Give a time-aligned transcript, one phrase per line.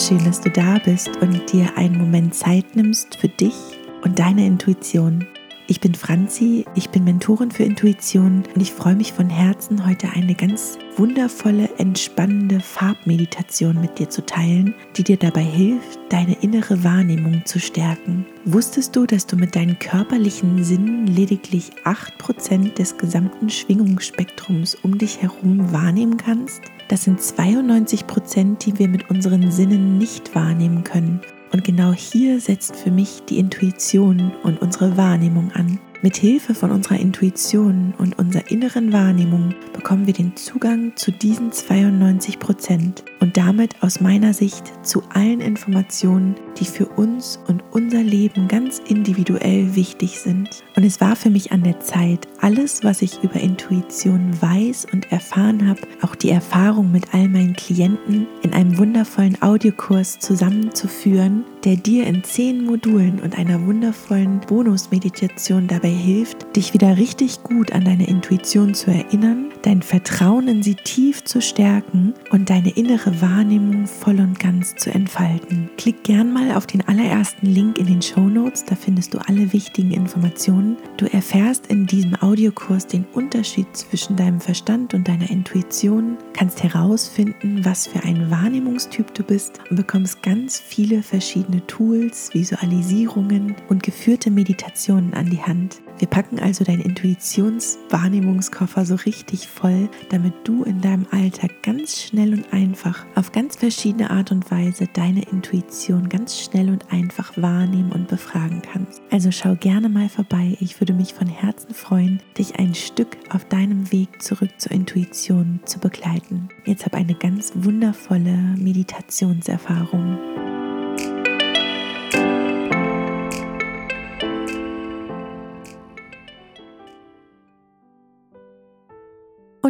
[0.00, 3.54] schön, dass du da bist und dir einen Moment Zeit nimmst für dich
[4.02, 5.26] und deine Intuition.
[5.66, 10.08] Ich bin Franzi, ich bin Mentorin für Intuition und ich freue mich von Herzen, heute
[10.14, 16.82] eine ganz wundervolle, entspannende Farbmeditation mit dir zu teilen, die dir dabei hilft, deine innere
[16.82, 18.24] Wahrnehmung zu stärken.
[18.46, 25.20] Wusstest du, dass du mit deinen körperlichen Sinnen lediglich 8% des gesamten Schwingungsspektrums um dich
[25.20, 26.62] herum wahrnehmen kannst?
[26.90, 31.20] Das sind 92 Prozent, die wir mit unseren Sinnen nicht wahrnehmen können.
[31.52, 35.78] Und genau hier setzt für mich die Intuition und unsere Wahrnehmung an.
[36.02, 41.52] Mit Hilfe von unserer Intuition und unserer inneren Wahrnehmung bekommen wir den Zugang zu diesen
[41.52, 48.02] 92 Prozent und damit aus meiner Sicht zu allen Informationen, die für uns und unser
[48.02, 50.64] Leben ganz individuell wichtig sind.
[50.76, 55.12] Und es war für mich an der Zeit, alles, was ich über Intuition weiß und
[55.12, 61.76] erfahren habe, auch die Erfahrung mit all meinen Klienten in einem wundervollen Audiokurs zusammenzuführen, der
[61.76, 67.84] dir in zehn Modulen und einer wundervollen Bonusmeditation dabei hilft, dich wieder richtig gut an
[67.84, 73.86] deine Intuition zu erinnern, dein Vertrauen in sie tief zu stärken und deine innere Wahrnehmung
[73.86, 75.70] voll und ganz zu entfalten.
[75.76, 79.52] Klick gern mal auf den allerersten Link in den Show Notes, da findest du alle
[79.52, 80.76] wichtigen Informationen.
[80.96, 87.64] Du erfährst in diesem Audiokurs den Unterschied zwischen deinem Verstand und deiner Intuition, kannst herausfinden,
[87.64, 94.30] was für ein Wahrnehmungstyp du bist und bekommst ganz viele verschiedene Tools, Visualisierungen und geführte
[94.30, 95.80] Meditationen an die Hand.
[96.00, 102.32] Wir packen also deinen Intuitionswahrnehmungskoffer so richtig voll, damit du in deinem Alltag ganz schnell
[102.32, 107.92] und einfach auf ganz verschiedene Art und Weise deine Intuition ganz schnell und einfach wahrnehmen
[107.92, 109.02] und befragen kannst.
[109.10, 110.56] Also schau gerne mal vorbei.
[110.60, 115.60] Ich würde mich von Herzen freuen, dich ein Stück auf deinem Weg zurück zur Intuition
[115.66, 116.48] zu begleiten.
[116.64, 120.59] Jetzt hab eine ganz wundervolle Meditationserfahrung.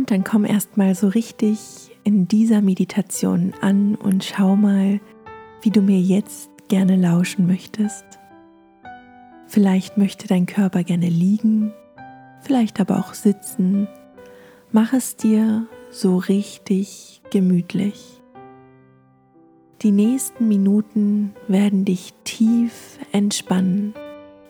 [0.00, 4.98] Und dann komm erstmal so richtig in dieser Meditation an und schau mal,
[5.60, 8.06] wie du mir jetzt gerne lauschen möchtest.
[9.46, 11.74] Vielleicht möchte dein Körper gerne liegen,
[12.40, 13.88] vielleicht aber auch sitzen.
[14.72, 18.22] Mach es dir so richtig gemütlich.
[19.82, 23.92] Die nächsten Minuten werden dich tief entspannen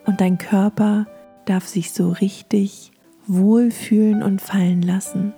[0.06, 1.08] und dein Körper
[1.44, 2.92] darf sich so richtig
[3.26, 5.34] wohlfühlen und fallen lassen.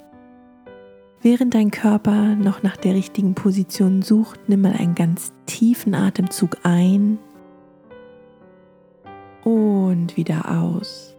[1.25, 6.57] Während dein Körper noch nach der richtigen Position sucht, nimm mal einen ganz tiefen Atemzug
[6.65, 7.21] ein
[9.45, 11.17] und wieder aus.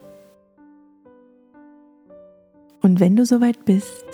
[2.82, 4.06] Und wenn du soweit bist,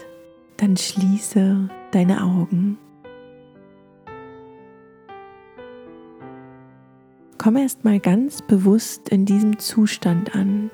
[0.57, 2.77] dann schließe deine Augen.
[7.39, 10.69] Komm erst mal ganz bewusst in diesem Zustand an.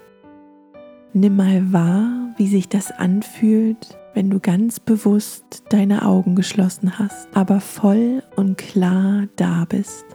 [1.14, 7.28] Nimm mal wahr, wie sich das anfühlt, wenn du ganz bewusst deine Augen geschlossen hast,
[7.36, 10.06] aber voll und klar da bist.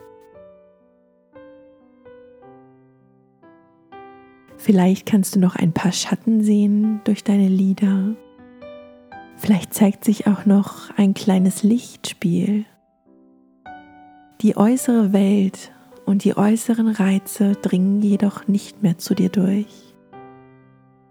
[4.57, 8.15] Vielleicht kannst du noch ein paar Schatten sehen durch deine Lider.
[9.37, 12.65] Vielleicht zeigt sich auch noch ein kleines Lichtspiel.
[14.41, 15.73] Die äußere Welt
[16.07, 19.95] und die äußeren Reize dringen jedoch nicht mehr zu dir durch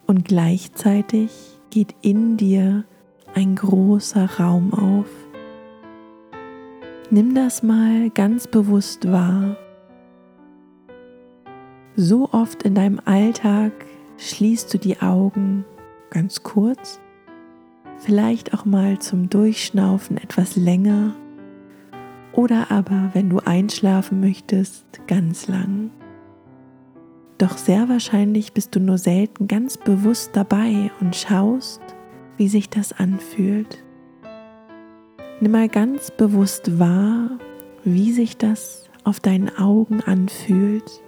[0.07, 2.84] und gleichzeitig geht in dir
[3.34, 5.07] ein großer Raum auf.
[7.12, 9.57] Nimm das mal ganz bewusst wahr.
[11.96, 13.72] So oft in deinem Alltag
[14.18, 15.66] schließt du die Augen
[16.12, 17.00] ganz kurz,
[17.97, 21.16] vielleicht auch mal zum Durchschnaufen etwas länger
[22.31, 25.91] oder aber, wenn du einschlafen möchtest, ganz lang.
[27.40, 31.82] Doch sehr wahrscheinlich bist du nur selten ganz bewusst dabei und schaust,
[32.36, 33.82] wie sich das anfühlt.
[35.40, 37.40] Nimm mal ganz bewusst wahr,
[37.86, 41.02] wie sich das auf deinen Augen anfühlt.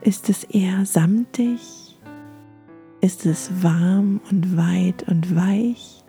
[0.00, 1.96] Ist es eher samtig?
[3.00, 6.02] Ist es warm und weit und weich?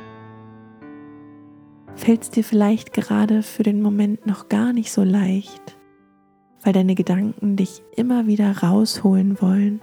[1.96, 5.79] Fällt es dir vielleicht gerade für den Moment noch gar nicht so leicht?
[6.64, 9.82] Weil deine Gedanken dich immer wieder rausholen wollen.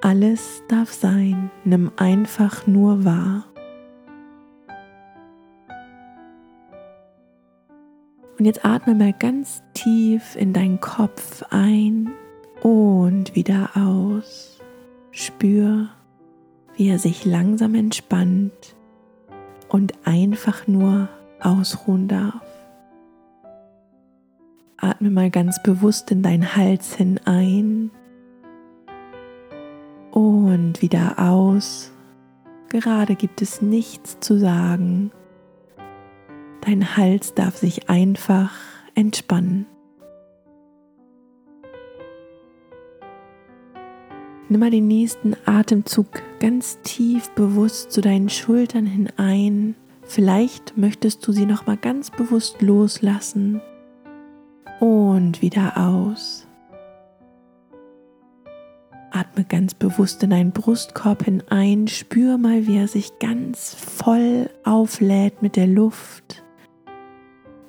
[0.00, 3.44] Alles darf sein, nimm einfach nur wahr.
[8.38, 12.12] Und jetzt atme mal ganz tief in deinen Kopf ein
[12.62, 14.60] und wieder aus.
[15.10, 15.88] Spür,
[16.76, 18.76] wie er sich langsam entspannt
[19.68, 21.08] und einfach nur
[21.40, 22.55] ausruhen darf.
[24.86, 27.90] Atme mal ganz bewusst in deinen Hals hinein
[30.12, 31.90] und wieder aus.
[32.68, 35.10] Gerade gibt es nichts zu sagen.
[36.60, 38.52] Dein Hals darf sich einfach
[38.94, 39.66] entspannen.
[44.48, 46.06] Nimm mal den nächsten Atemzug
[46.38, 49.74] ganz tief bewusst zu deinen Schultern hinein.
[50.04, 53.60] Vielleicht möchtest du sie noch mal ganz bewusst loslassen
[54.80, 56.46] und wieder aus.
[59.10, 65.42] Atme ganz bewusst in deinen Brustkorb hinein, spür mal, wie er sich ganz voll auflädt
[65.42, 66.44] mit der Luft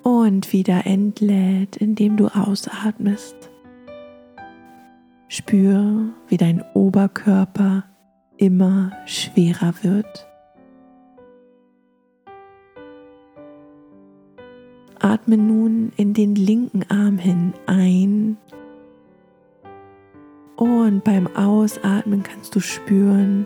[0.04, 3.36] und wieder entlädt, indem du ausatmest.
[5.30, 7.84] Spür, wie dein Oberkörper
[8.38, 10.27] immer schwerer wird.
[15.08, 18.36] Atme nun in den linken Arm hin ein
[20.58, 23.46] und beim Ausatmen kannst du spüren,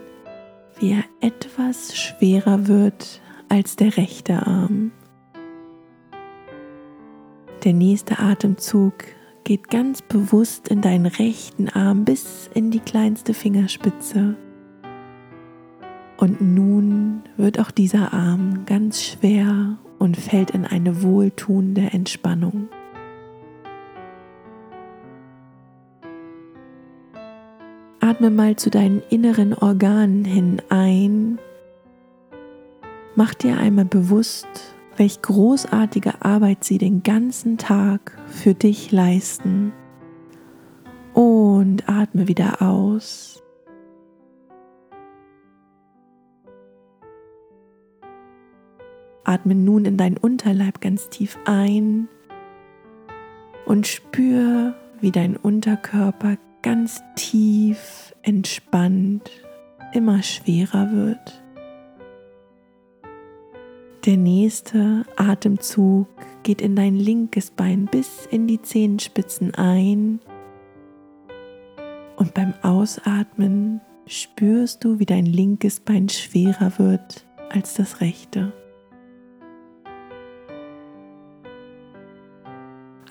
[0.80, 4.92] wie er etwas schwerer wird als der rechte Arm.
[7.64, 8.94] Der nächste Atemzug
[9.44, 14.36] geht ganz bewusst in deinen rechten Arm bis in die kleinste Fingerspitze.
[16.18, 22.69] Und nun wird auch dieser Arm ganz schwer und fällt in eine wohltuende Entspannung.
[28.00, 31.38] Atme mal zu deinen inneren Organen hinein.
[33.15, 34.48] Mach dir einmal bewusst,
[34.98, 39.71] welch großartige Arbeit sie den ganzen Tag für dich leisten.
[41.13, 43.44] Und atme wieder aus.
[49.31, 52.10] Atme nun in deinen Unterleib ganz tief ein
[53.66, 59.31] und spür, wie dein Unterkörper ganz tief entspannt
[59.94, 61.42] immer schwerer wird.
[64.06, 66.07] Der nächste Atemzug
[66.44, 70.19] geht in dein linkes Bein bis in die Zehenspitzen ein.
[72.18, 78.51] Und beim Ausatmen spürst du, wie dein linkes Bein schwerer wird als das rechte.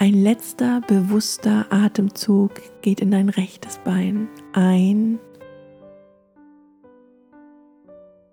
[0.02, 5.19] Ein letzter bewusster Atemzug geht in dein rechtes Bein ein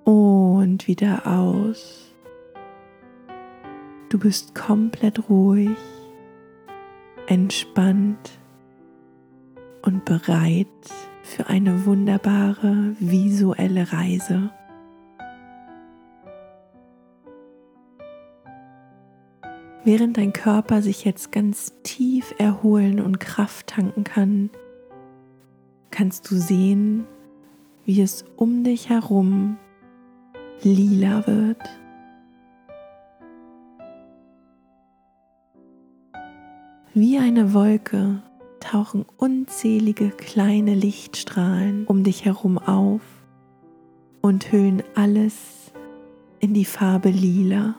[0.05, 2.15] und wieder aus.
[4.07, 5.75] Du bist komplett ruhig,
[7.27, 8.39] entspannt
[9.81, 10.67] und bereit
[11.21, 14.51] für eine wunderbare visuelle Reise.
[19.83, 24.49] Während dein Körper sich jetzt ganz tief erholen und Kraft tanken kann,
[25.91, 27.05] kannst du sehen,
[27.85, 29.57] wie es um dich herum
[30.61, 31.61] lila wird.
[36.93, 38.21] Wie eine Wolke
[38.59, 43.01] tauchen unzählige kleine Lichtstrahlen um dich herum auf
[44.21, 45.71] und hüllen alles
[46.39, 47.75] in die Farbe lila.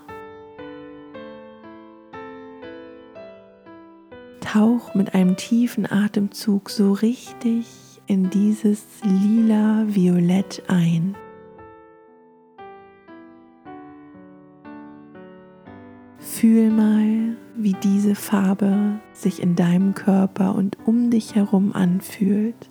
[4.52, 11.14] Tauch mit einem tiefen Atemzug so richtig in dieses lila Violett ein.
[16.16, 22.70] Fühl mal, wie diese Farbe sich in deinem Körper und um dich herum anfühlt.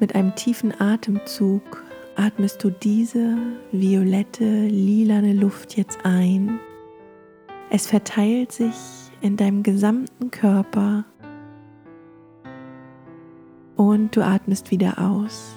[0.00, 1.84] Mit einem tiefen Atemzug
[2.16, 3.36] atmest du diese
[3.72, 6.58] violette, lilane Luft jetzt ein.
[7.70, 8.74] Es verteilt sich
[9.20, 11.04] in deinem gesamten Körper
[13.76, 15.56] und du atmest wieder aus.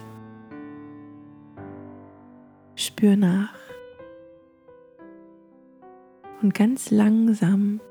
[2.75, 3.53] Spür nach.
[6.41, 7.81] Und ganz langsam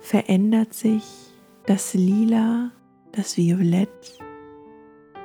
[0.00, 1.04] verändert sich
[1.66, 2.70] das Lila,
[3.12, 4.18] das Violett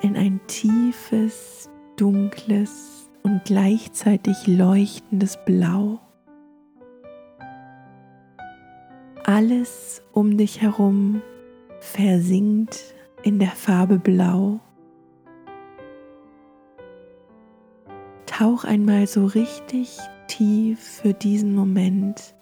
[0.02, 6.00] in ein tiefes, dunkles und gleichzeitig leuchtendes Blau.
[9.24, 11.22] Alles um dich herum
[11.80, 14.60] versinkt in der Farbe Blau.
[18.38, 19.98] tauch einmal so richtig
[20.28, 22.36] tief für diesen Moment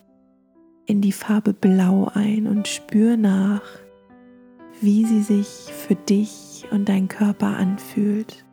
[0.86, 3.62] in die Farbe Blau ein und spür nach,
[4.82, 8.44] wie sie sich für dich und dein Körper anfühlt.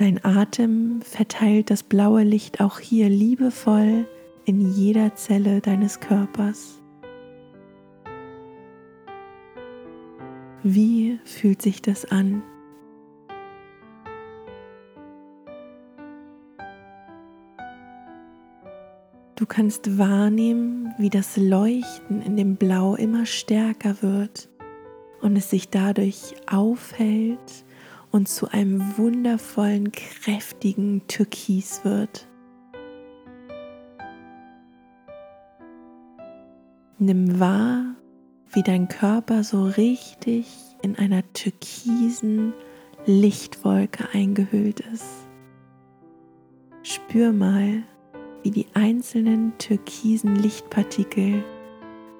[0.00, 4.08] Dein Atem verteilt das blaue Licht auch hier liebevoll
[4.46, 6.80] in jeder Zelle deines Körpers.
[10.62, 12.42] Wie fühlt sich das an?
[19.36, 24.48] Du kannst wahrnehmen, wie das Leuchten in dem Blau immer stärker wird
[25.20, 27.66] und es sich dadurch aufhält
[28.10, 32.26] und zu einem wundervollen, kräftigen Türkis wird.
[36.98, 37.94] Nimm wahr,
[38.52, 40.46] wie dein Körper so richtig
[40.82, 42.52] in einer türkisen
[43.06, 45.26] Lichtwolke eingehüllt ist.
[46.82, 47.82] Spür mal,
[48.42, 51.44] wie die einzelnen türkisen Lichtpartikel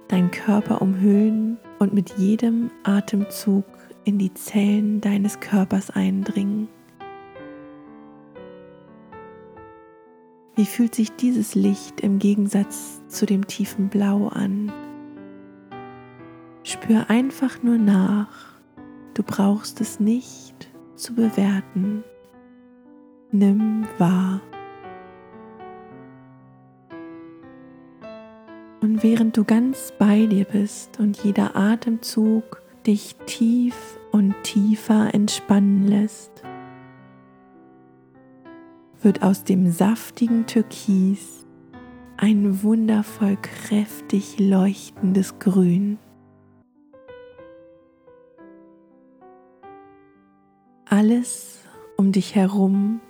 [0.08, 3.64] deinen Körper umhüllen und mit jedem Atemzug
[4.10, 6.68] in die Zellen deines Körpers eindringen.
[10.56, 14.72] Wie fühlt sich dieses Licht im Gegensatz zu dem tiefen Blau an?
[16.64, 18.60] Spür einfach nur nach.
[19.14, 22.02] Du brauchst es nicht zu bewerten.
[23.30, 24.40] Nimm wahr.
[28.80, 35.86] Und während du ganz bei dir bist und jeder Atemzug dich tief und tiefer entspannen
[35.86, 36.42] lässt,
[39.02, 41.46] wird aus dem saftigen Türkis
[42.16, 45.98] ein wundervoll kräftig leuchtendes Grün.
[50.84, 51.64] Alles
[51.96, 53.00] um dich herum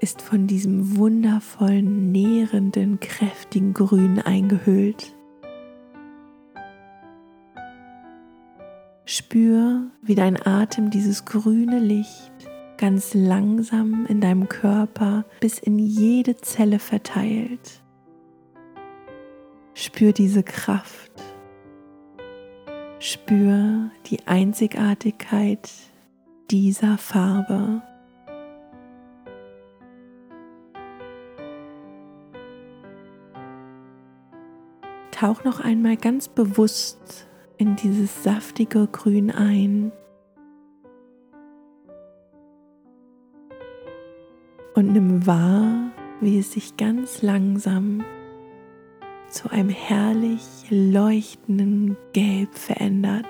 [0.00, 5.17] ist von diesem wundervollen, nährenden, kräftigen Grün eingehüllt.
[9.10, 12.30] Spür, wie dein Atem dieses grüne Licht
[12.76, 17.82] ganz langsam in deinem Körper bis in jede Zelle verteilt.
[19.72, 21.10] Spür diese Kraft.
[22.98, 25.70] Spür die Einzigartigkeit
[26.50, 27.80] dieser Farbe.
[35.10, 37.27] tauch noch einmal ganz bewusst
[37.58, 39.92] in dieses saftige Grün ein.
[44.74, 48.04] Und nimm wahr, wie es sich ganz langsam
[49.28, 53.26] zu einem herrlich leuchtenden Gelb verändert.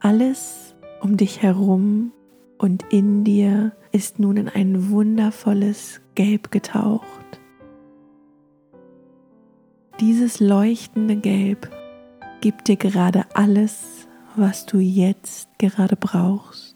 [0.00, 2.12] Alles um dich herum
[2.58, 7.40] und in dir ist nun in ein wundervolles Gelb getaucht.
[10.00, 11.70] Dieses leuchtende Gelb
[12.42, 16.74] gibt dir gerade alles, was du jetzt gerade brauchst.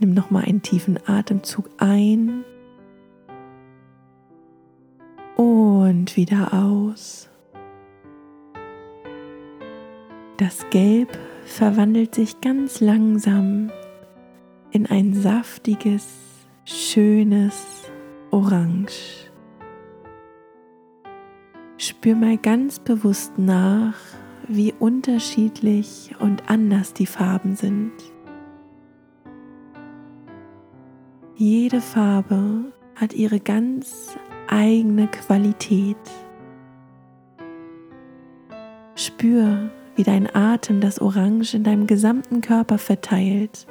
[0.00, 2.44] Nimm noch mal einen tiefen Atemzug ein
[5.36, 7.28] und wieder aus.
[10.38, 13.70] Das Gelb verwandelt sich ganz langsam
[14.72, 16.08] in ein saftiges,
[16.64, 17.90] schönes
[18.30, 19.30] Orange.
[21.76, 23.94] Spür mal ganz bewusst nach,
[24.48, 27.92] wie unterschiedlich und anders die Farben sind.
[31.36, 34.16] Jede Farbe hat ihre ganz
[34.48, 35.96] eigene Qualität.
[38.94, 43.66] Spür, wie dein Atem das Orange in deinem gesamten Körper verteilt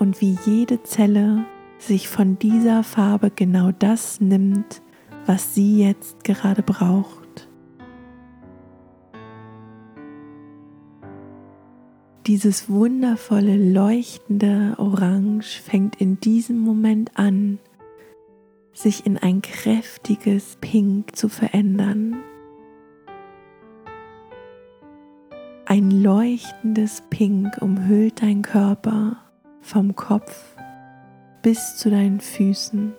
[0.00, 1.44] und wie jede Zelle
[1.78, 4.82] sich von dieser Farbe genau das nimmt,
[5.26, 7.48] was sie jetzt gerade braucht.
[12.26, 17.58] Dieses wundervolle leuchtende Orange fängt in diesem Moment an,
[18.72, 22.16] sich in ein kräftiges Pink zu verändern.
[25.66, 29.29] Ein leuchtendes Pink umhüllt dein Körper
[29.70, 30.56] vom Kopf
[31.42, 32.92] bis zu deinen Füßen.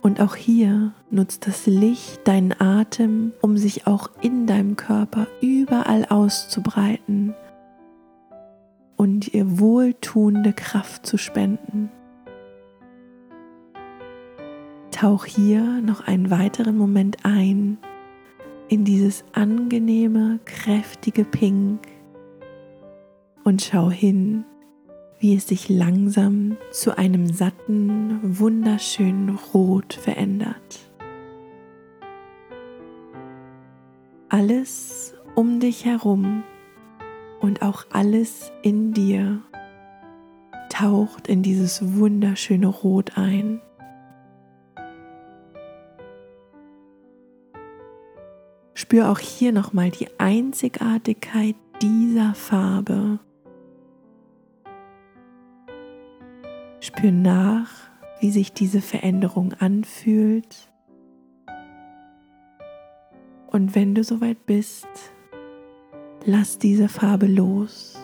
[0.00, 6.06] Und auch hier nutzt das Licht deinen Atem, um sich auch in deinem Körper überall
[6.06, 7.34] auszubreiten
[8.96, 11.88] und ihr wohltuende Kraft zu spenden.
[14.90, 17.78] Tauch hier noch einen weiteren Moment ein
[18.68, 21.91] in dieses angenehme, kräftige Pink
[23.44, 24.44] und schau hin,
[25.18, 30.80] wie es sich langsam zu einem satten, wunderschönen Rot verändert.
[34.28, 36.42] Alles um dich herum
[37.40, 39.42] und auch alles in dir
[40.70, 43.60] taucht in dieses wunderschöne Rot ein.
[48.74, 53.20] Spür auch hier nochmal die Einzigartigkeit dieser Farbe
[56.82, 57.70] Spür nach,
[58.18, 60.68] wie sich diese Veränderung anfühlt.
[63.46, 64.88] Und wenn du soweit bist,
[66.24, 67.96] lass diese Farbe los.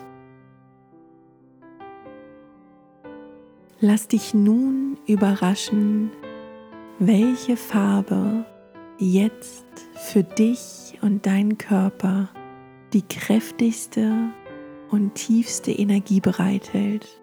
[3.81, 6.13] Lass dich nun überraschen,
[7.01, 8.45] welche Farbe
[8.99, 9.67] jetzt
[9.97, 12.29] für dich und deinen Körper
[12.93, 14.31] die kräftigste
[14.89, 17.21] und tiefste Energie bereithält.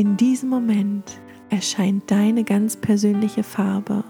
[0.00, 4.02] In diesem Moment erscheint deine ganz persönliche Farbe,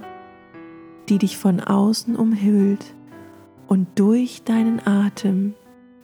[1.09, 2.95] die dich von außen umhüllt
[3.67, 5.55] und durch deinen Atem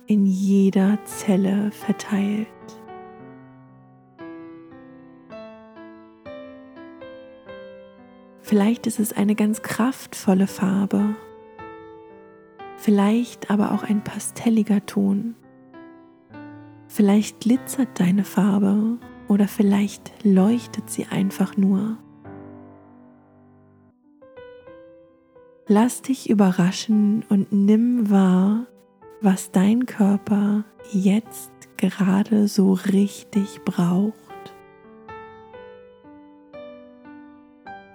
[0.08, 2.48] in jeder Zelle verteilt.
[8.40, 11.14] Vielleicht ist es eine ganz kraftvolle Farbe,
[12.76, 15.36] vielleicht aber auch ein pastelliger Ton.
[16.88, 21.98] Vielleicht glitzert deine Farbe oder vielleicht leuchtet sie einfach nur.
[25.68, 28.66] Lass dich überraschen und nimm wahr,
[29.20, 34.14] was dein Körper jetzt gerade so richtig braucht.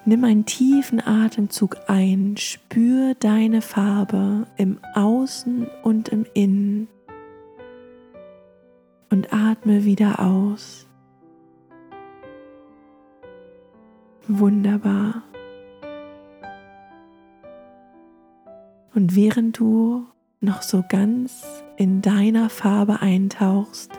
[0.04, 6.90] Nimm einen tiefen Atemzug ein, spür deine Farbe im Außen und im Innen
[9.10, 10.88] und atme wieder aus.
[14.28, 15.24] Wunderbar.
[18.94, 20.06] Und während du
[20.42, 21.44] noch so ganz
[21.78, 23.92] in deiner Farbe eintauchst,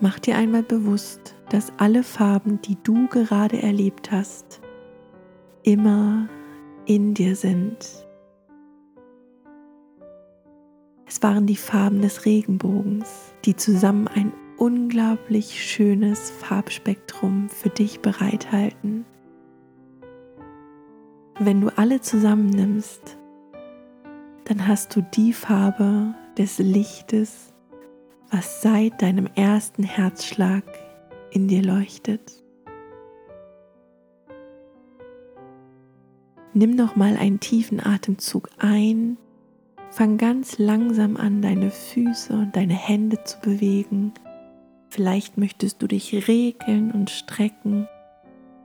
[0.00, 4.60] mach dir einmal bewusst, dass alle Farben, die du gerade erlebt hast,
[5.62, 6.28] immer
[6.86, 7.76] in dir sind.
[11.06, 19.06] Es waren die Farben des Regenbogens, die zusammen ein unglaublich schönes Farbspektrum für dich bereithalten.
[21.38, 23.16] Wenn du alle zusammennimmst,
[24.44, 27.52] dann hast du die Farbe des Lichtes,
[28.30, 30.64] was seit deinem ersten Herzschlag
[31.30, 32.42] in dir leuchtet.
[36.54, 39.16] Nimm noch mal einen tiefen Atemzug ein.
[39.90, 44.12] Fang ganz langsam an, deine Füße und deine Hände zu bewegen.
[44.88, 47.88] Vielleicht möchtest du dich regeln und strecken.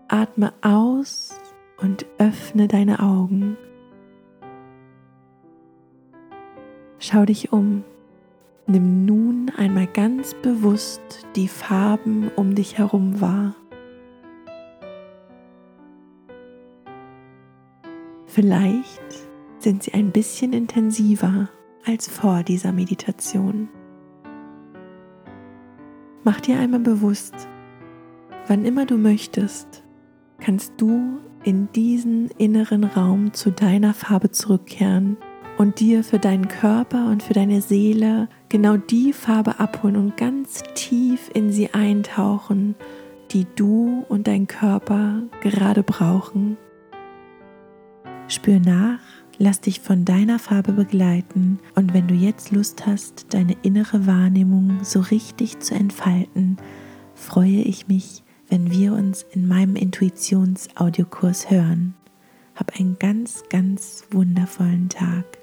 [0.08, 1.34] Atme aus
[1.82, 3.58] und öffne deine Augen.
[7.00, 7.84] Schau dich um.
[8.66, 11.02] Nimm nun einmal ganz bewusst
[11.36, 13.56] die Farben um dich herum wahr.
[18.26, 19.02] Vielleicht
[19.60, 21.50] sind sie ein bisschen intensiver
[21.86, 23.68] als vor dieser Meditation.
[26.26, 27.34] Mach dir einmal bewusst,
[28.48, 29.84] wann immer du möchtest,
[30.40, 35.18] kannst du in diesen inneren Raum zu deiner Farbe zurückkehren
[35.58, 40.64] und dir für deinen Körper und für deine Seele genau die Farbe abholen und ganz
[40.76, 42.76] tief in sie eintauchen,
[43.32, 46.58] die du und dein Körper gerade brauchen.
[48.30, 49.02] Spür nach,
[49.38, 54.80] lass dich von deiner Farbe begleiten und wenn du jetzt Lust hast, deine innere Wahrnehmung
[54.84, 56.58] so richtig zu entfalten,
[57.16, 61.96] freue ich mich, wenn wir uns in meinem Intuitions-Audiokurs hören.
[62.56, 65.43] Hab einen ganz, ganz wundervollen Tag.